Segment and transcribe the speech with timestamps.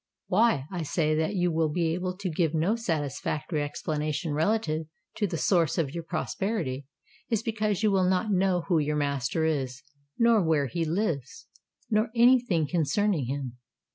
[0.25, 5.27] Why I say that you will be able to give no satisfactory explanation relative to
[5.27, 6.87] the source of your prosperity,
[7.29, 12.65] is because you will not know who your master is—nor where he lives—nor any thing
[12.65, 13.57] concerning him.